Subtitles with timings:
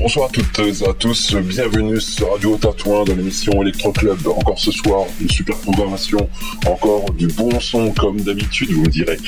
[0.00, 4.18] Bonsoir à toutes et à tous, bienvenue sur Radio Tatouin dans l'émission Electro Club.
[4.28, 6.26] Encore ce soir, une super programmation,
[6.66, 9.18] encore du bon son comme d'habitude, vous me direz.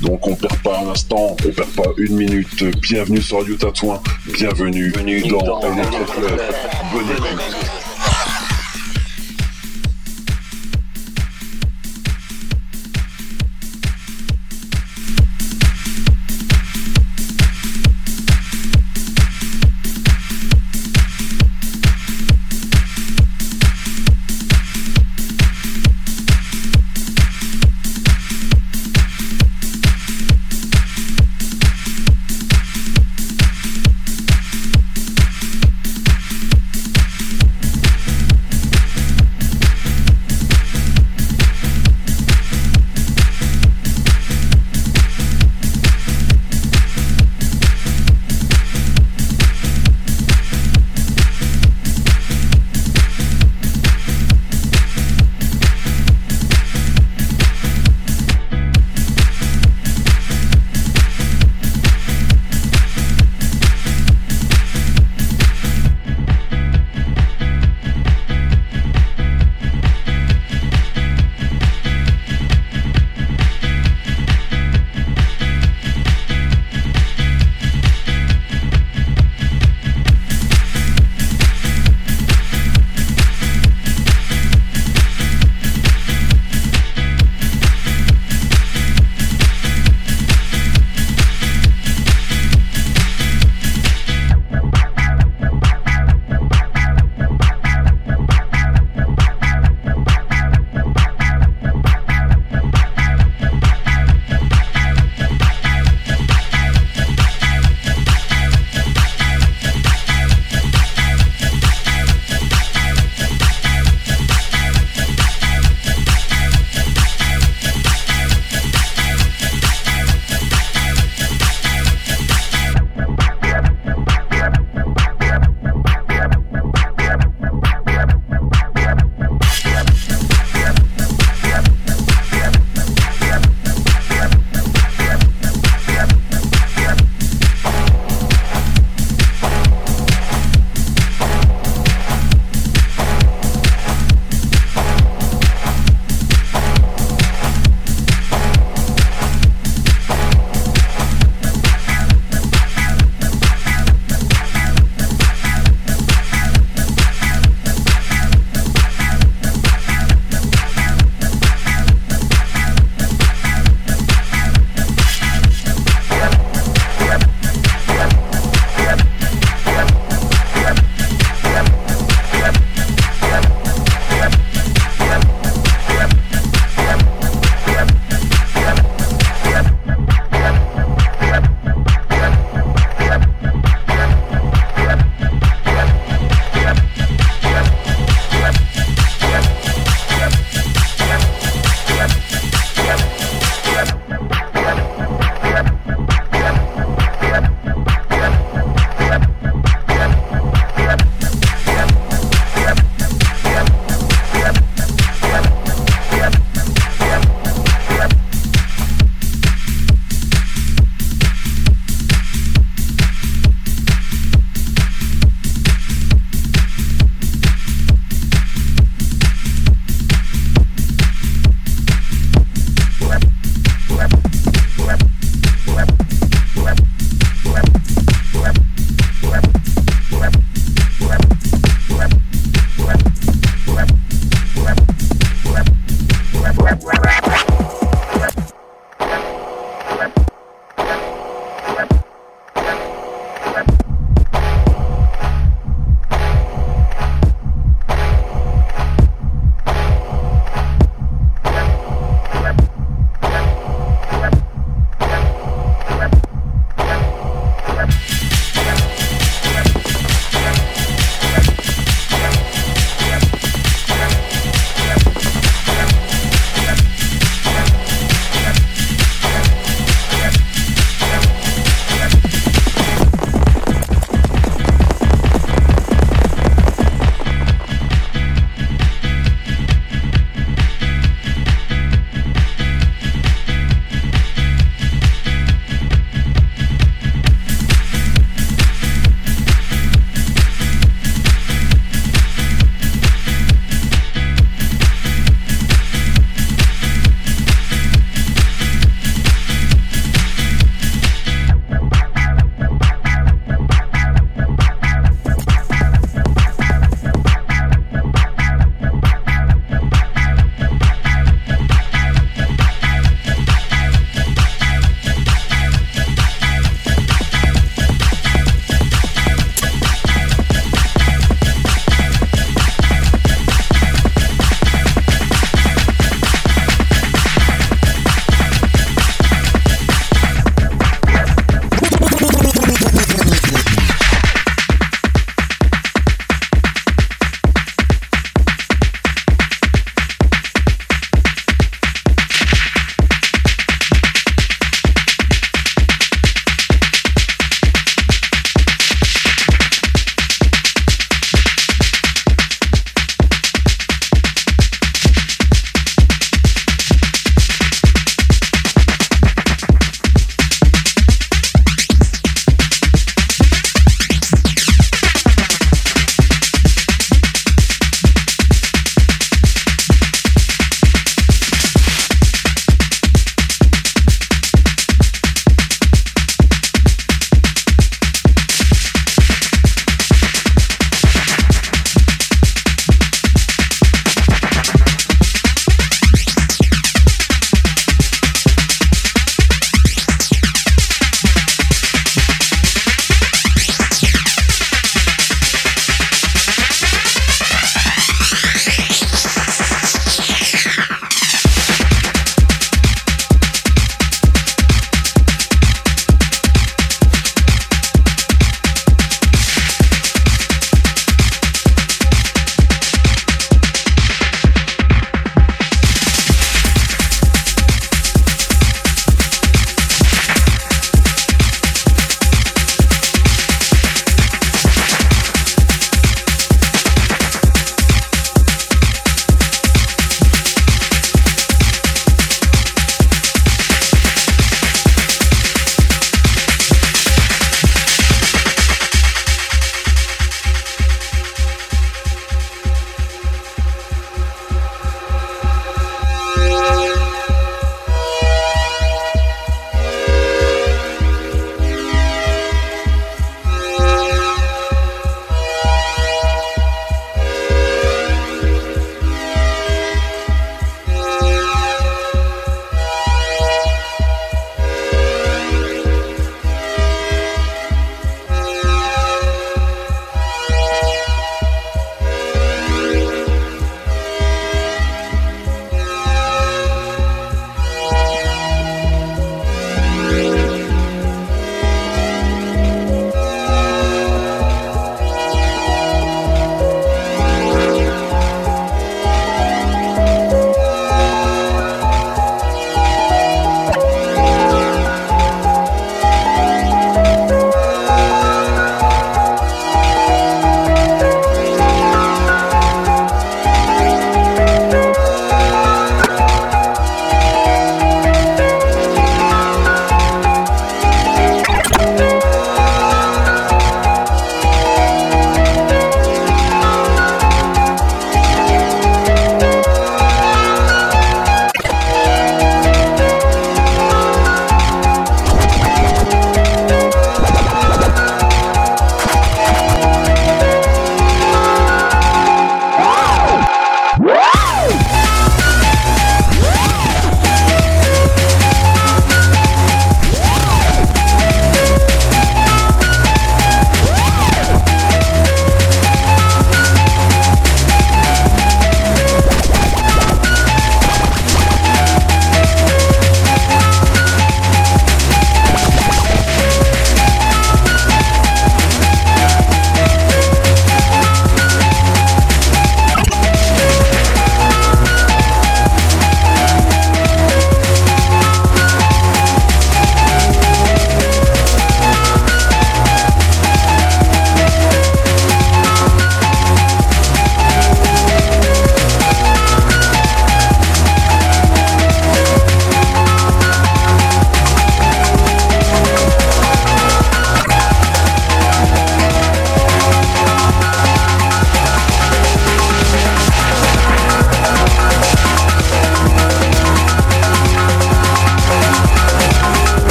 [0.00, 2.64] Donc on perd pas un instant, on perd pas une minute.
[2.80, 4.00] Bienvenue sur Radio Tatouin,
[4.32, 6.40] bienvenue, bienvenue dans, dans Electro Club.
[6.94, 7.81] Bonne écoute.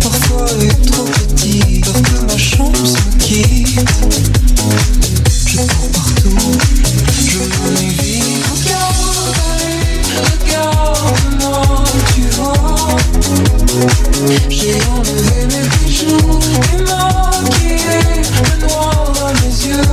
[0.00, 1.80] Parfois, il est trop petit.
[1.80, 3.78] Parfois, ma chambre se quitte.
[5.46, 6.52] Je cours partout,
[7.20, 8.40] je cours et viens.
[8.52, 9.36] Regarde,
[10.32, 11.84] regarde comment
[12.14, 12.96] tu vois.
[14.48, 16.38] J'ai enlevé mes bijoux
[16.72, 19.92] et maquillée le noir de mes yeux.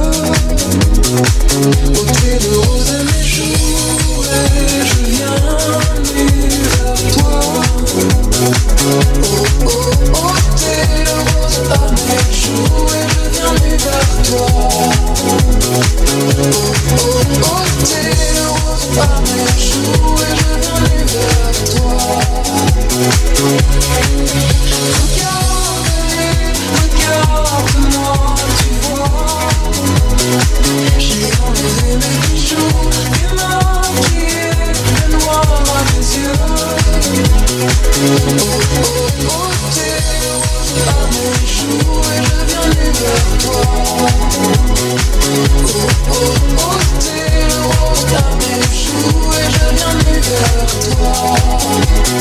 [51.81, 52.19] Oh.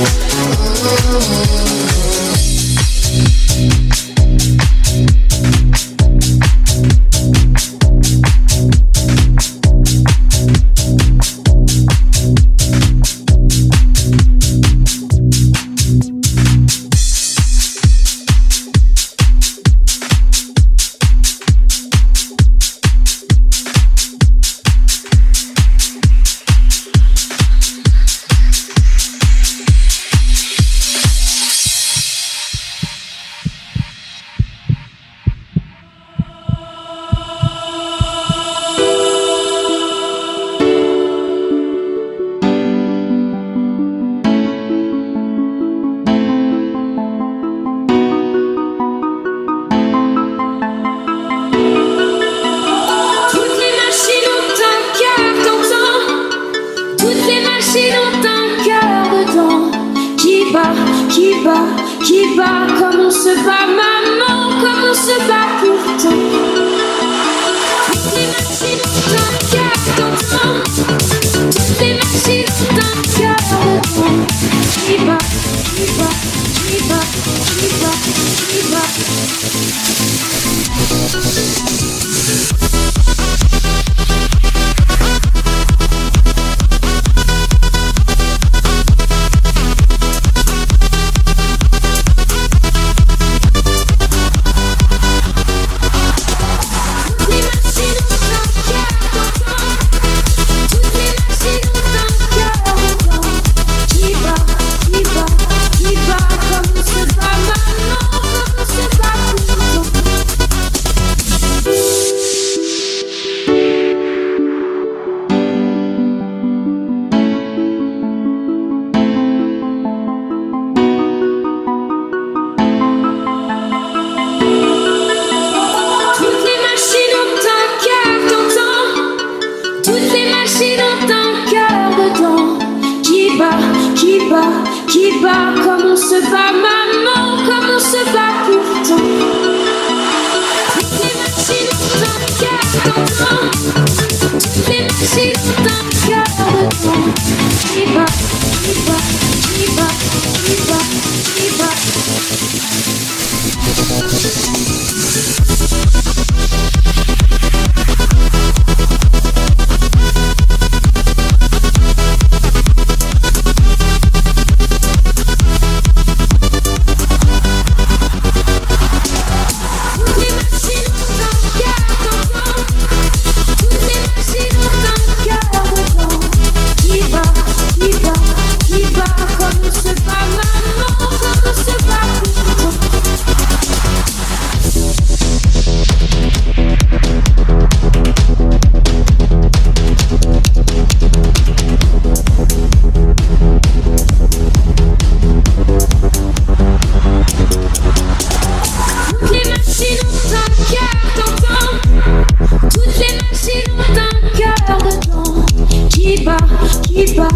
[206.98, 207.28] qui bat,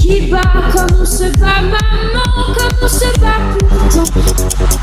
[0.00, 0.40] qui bat,
[0.72, 4.79] comme on se bat, maman, comme on se bat pour ton.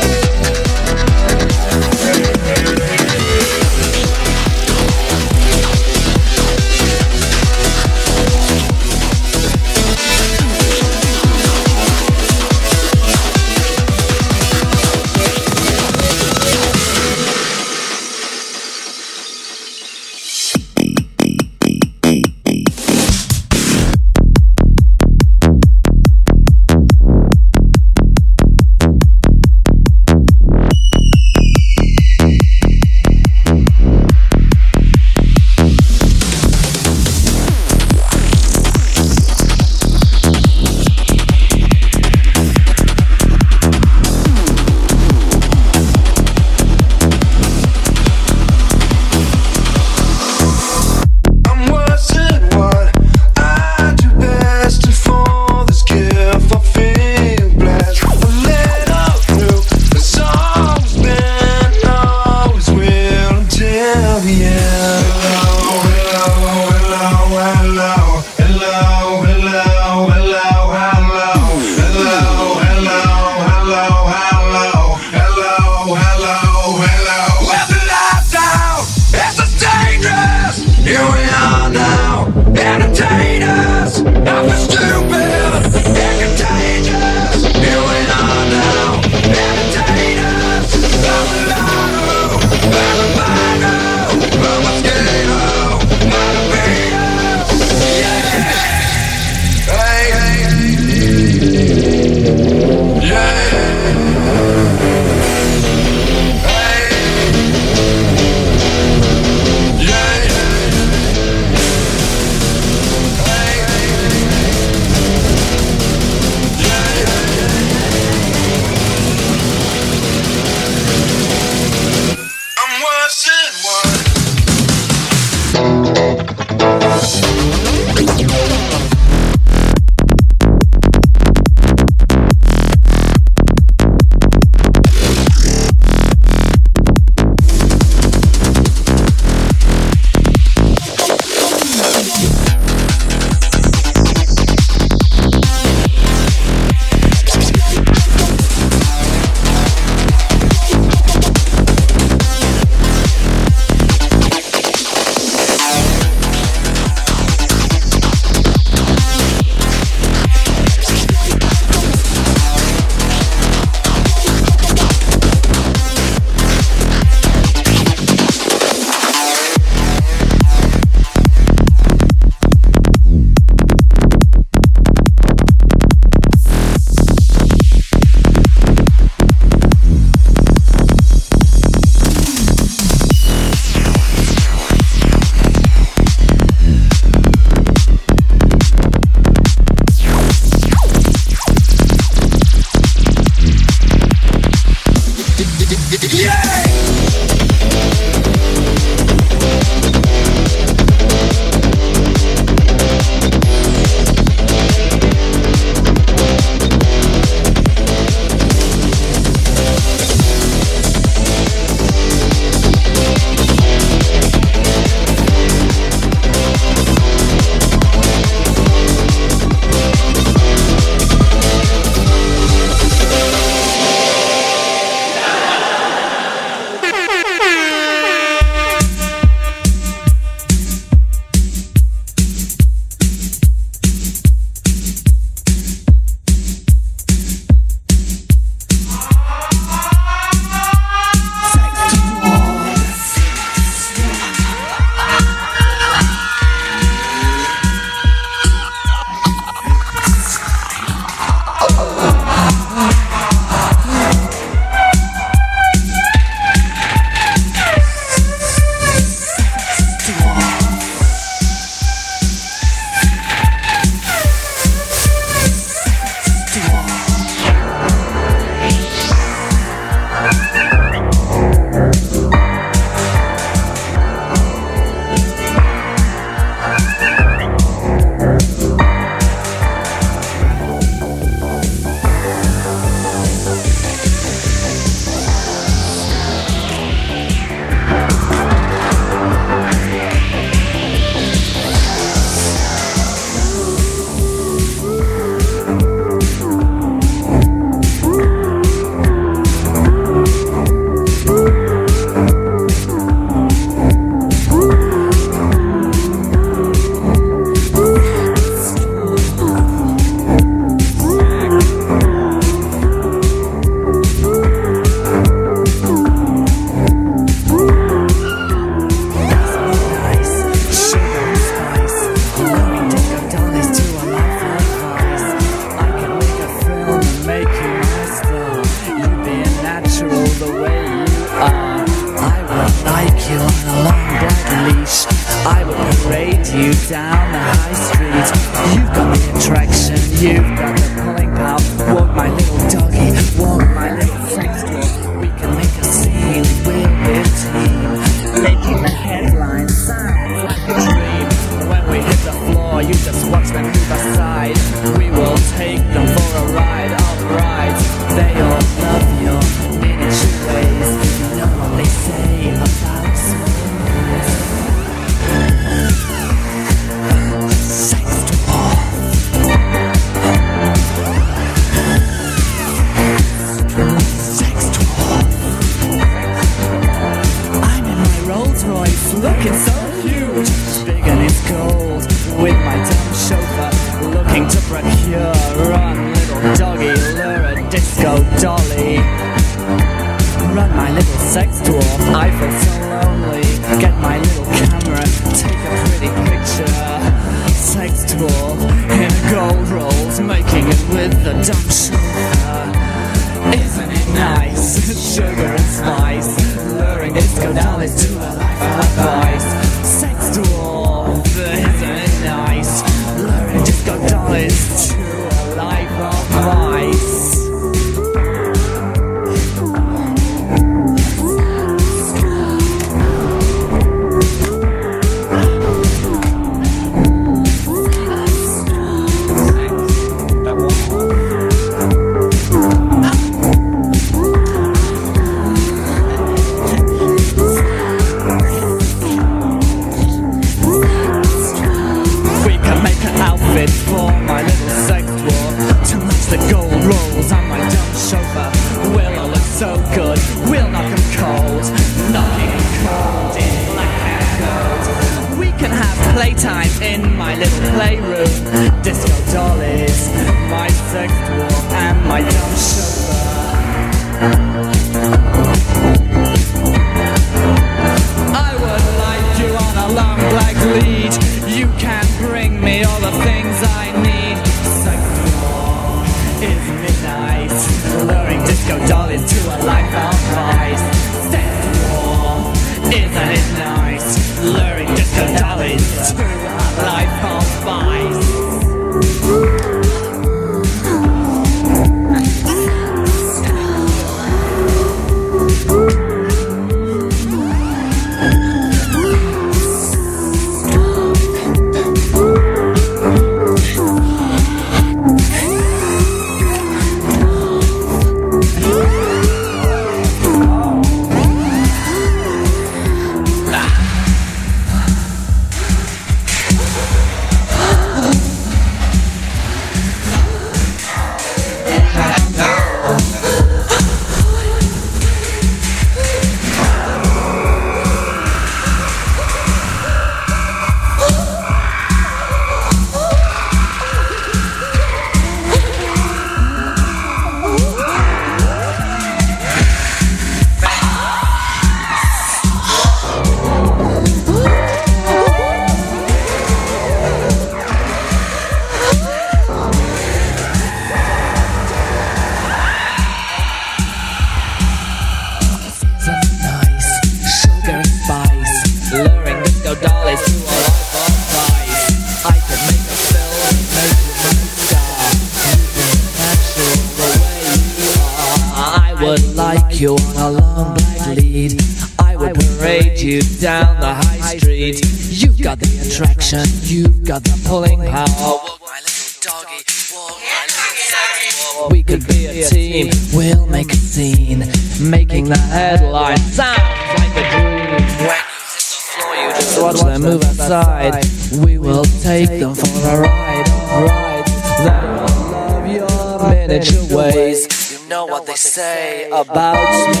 [599.11, 600.00] about me.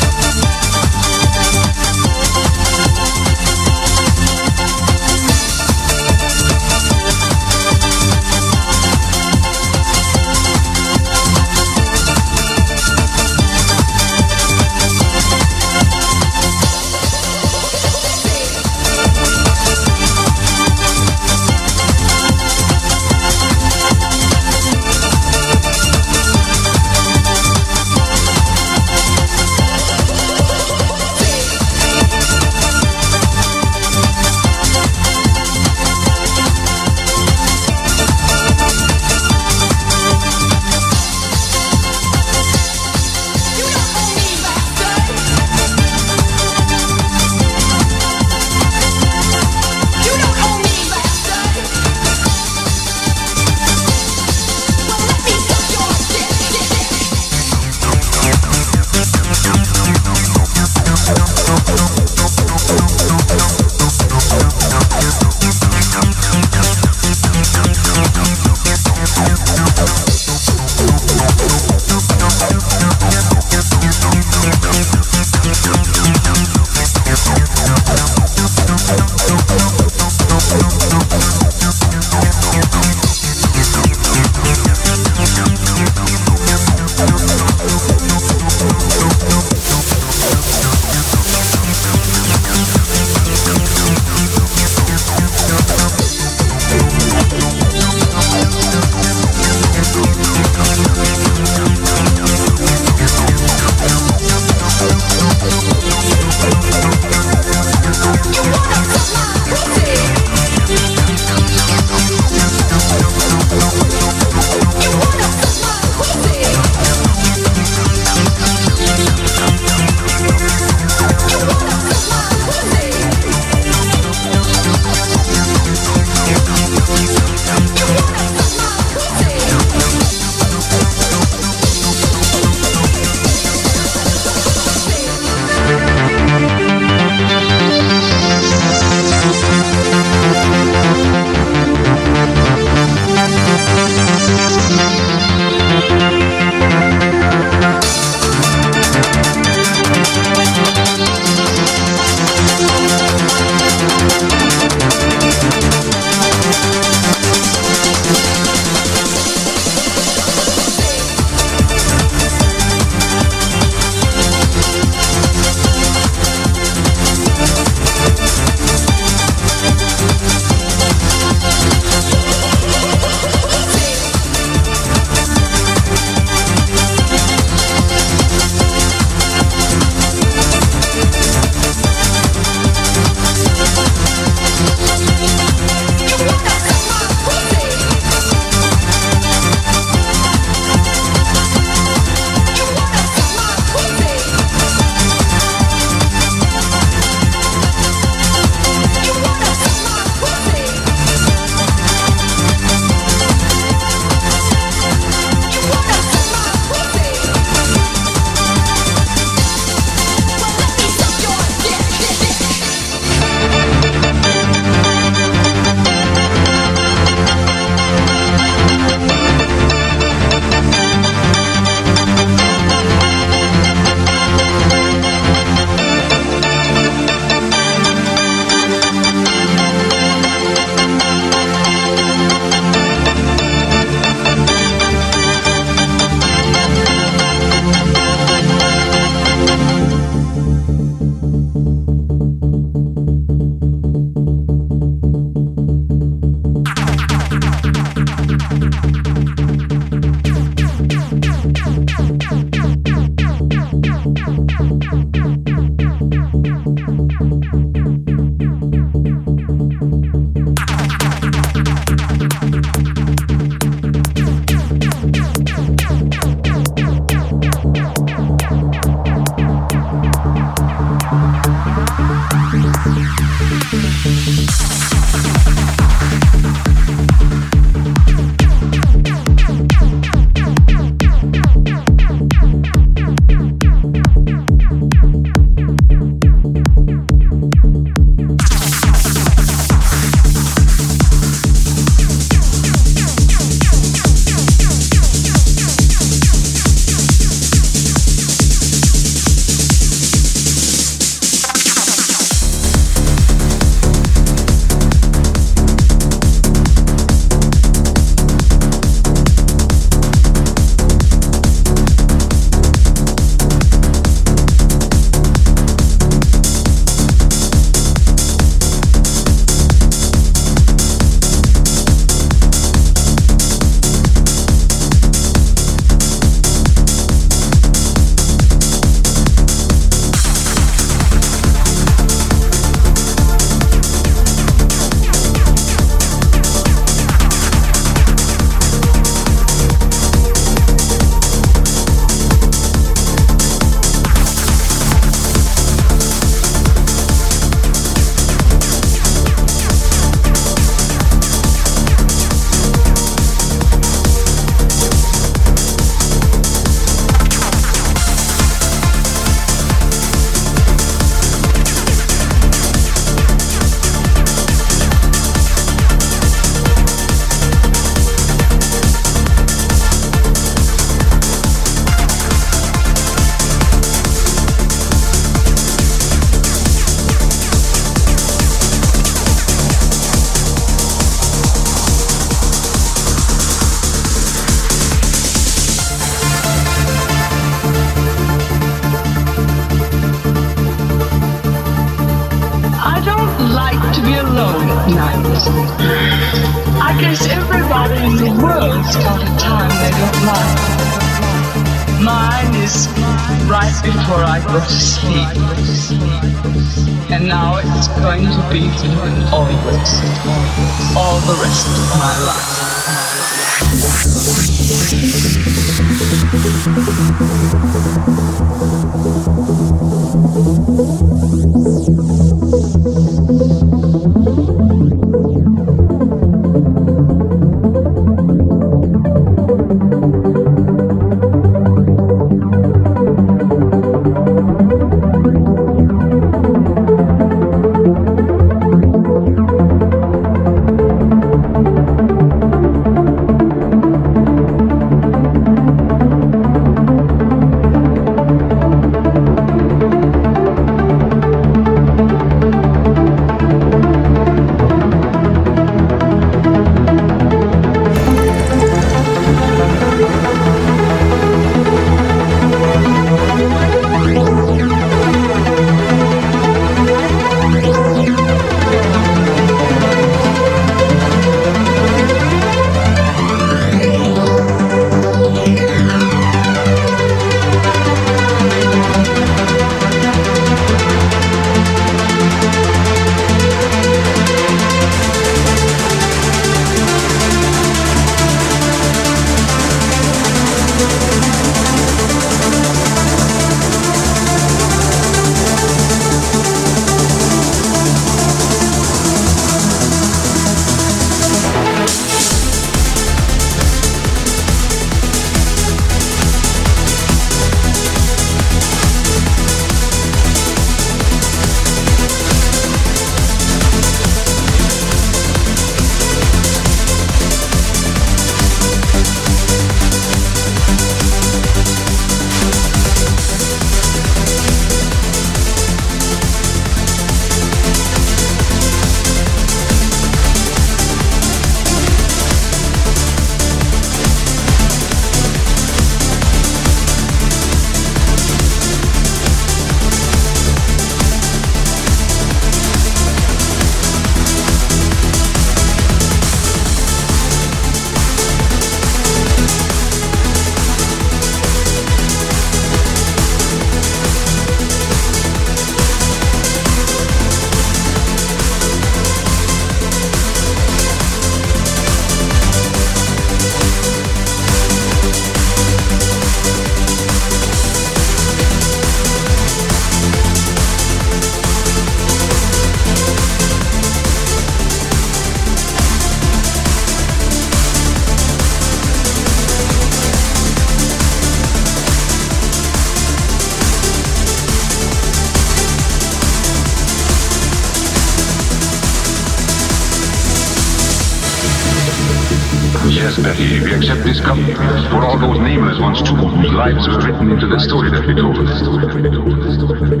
[594.11, 598.05] this for all those nameless ones too whose lives are written into the story that
[598.05, 600.00] we told.